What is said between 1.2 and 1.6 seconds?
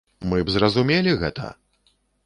гэта!